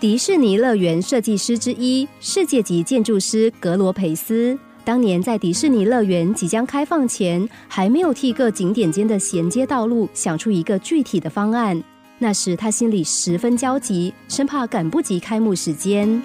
[0.00, 11.82] 迪士尼乐园设计师之一、世界级建筑师格罗培斯，当年在迪士尼乐园即将开放前，还没有替各景点间的衔接道路想出一个具体的方案。
[12.20, 16.22] 那时他心里十分焦急，生怕赶不及开幕时间。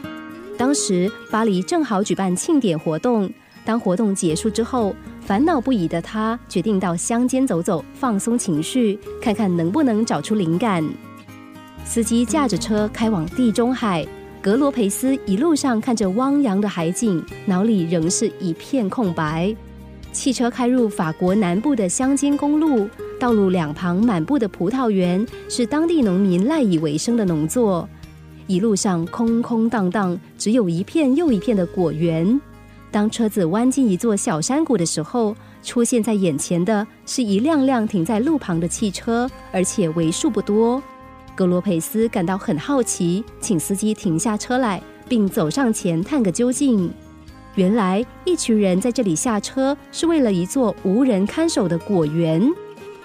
[0.55, 3.27] 当时巴黎正好举办庆典活动，
[3.65, 10.87] 当活动结束之后，烦恼不已的他决定到乡间走走，放松情绪，看看能不能找出灵感。
[11.85, 14.05] 司机驾着车开往地中海，
[14.41, 19.55] 格罗培斯一路上看着汪洋的海景，脑里仍是一片空白。
[20.11, 22.87] 汽车开入法国南部的乡间公路，
[23.19, 27.87] 道路两旁满布的葡萄园是当地农民赖以为生的农作。
[28.47, 32.39] 一路上空空荡荡，只有一片又一片的果园。
[32.91, 40.81] 当车子弯进一座小山谷的时候，出现在眼前的是一辆辆停在路旁的汽车，而且为数不多。
[41.35, 46.91] 格罗佩斯感到很好奇，请司机停下车来，并走上前探个究竟。
[47.55, 52.47] 原来，一群人在这里下车，是为了一座无人看守的果园。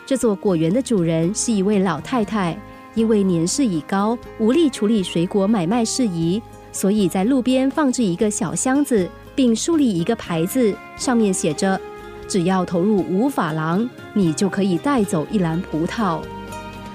[0.06, 2.58] 这座果园的主人是一位老太太，
[2.94, 6.40] 因为年事已高，无力处理水果买卖事宜，
[6.72, 11.78] 所以在路边放置一个小箱子，并树立一个牌子，上面写着
[12.26, 16.20] ：“只要投入五法郎，你就可以带走一篮葡萄。”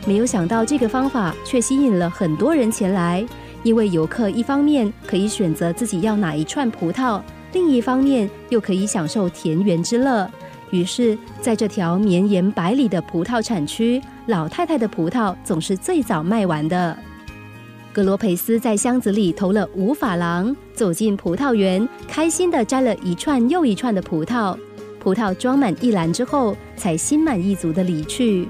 [0.06, 3.26] 没有想到，这个方法却吸引了很多人前来。
[3.64, 7.22] 因为游客一方面可以选择自己要哪一串葡萄，
[7.54, 10.30] 另一方面又可以享受田园之乐。
[10.70, 16.98] 于是，在这条绵延百里的葡萄产区，老太太的葡萄总是最早卖完的。
[17.94, 24.58] 格罗培斯在箱子里投了五法郎，走进葡萄园，开心地摘了一串又一串的葡萄。
[25.00, 28.50] 葡萄装满一篮之后，才心满意足地离去。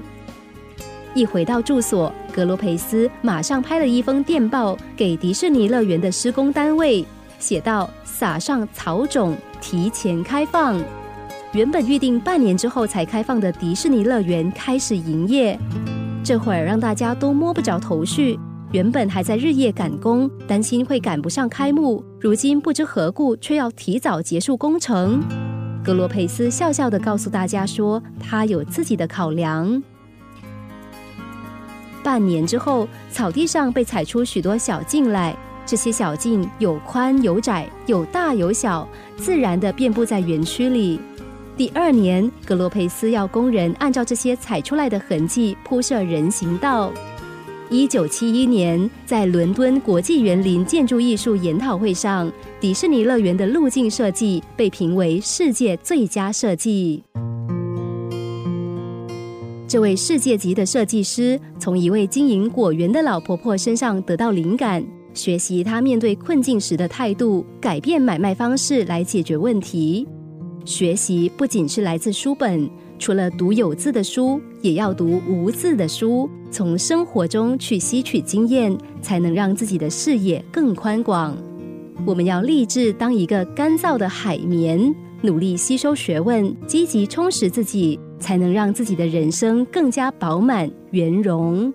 [1.14, 7.04] 一回到住所，格罗佩斯马上拍了一封电报给迪士尼乐园的施工单位，
[7.38, 10.82] 写道：“撒上草种，提前开放。”
[11.54, 15.56] 原本预定半年之后才开放的迪士尼乐园开始营业，
[16.24, 18.36] 这会儿让大家都摸不着头绪。
[18.72, 25.22] 原本还在日夜赶工，担心会赶不上开幕，如今不知何故却要提早结束工程。
[25.84, 29.80] 格罗佩斯笑笑的告诉大家说：“他有自己的考量。”
[32.04, 35.34] 半年之后，草地上被踩出许多小径来。
[35.66, 41.00] 这些小径有宽有窄，有大有小，自然的遍布在园区里。
[41.56, 46.92] 第二年，格洛佩斯要工人按照这些踩出来的痕迹铺设人行道。
[47.70, 57.02] 一九七一年，在伦敦国际园林建筑艺术研讨会上，迪士尼乐园的路径设计被评为世界最佳设计。
[59.74, 70.06] 这位世界级的设计师从一位经营果园的老婆婆身上得到灵感，学习她面对困境时的态度，改变买卖方式来解决问题。
[70.64, 72.70] 学习不仅是来自书本，
[73.00, 81.36] 除了读有字的书，也要读无字的书，从生活中去吸取经验，才能让自己的视野更宽广。
[82.06, 87.98] 我们要立志当一个干燥的海绵，努力吸收学问，积极充实自己。
[88.24, 91.70] 才能让自己的人生更加饱满圆融。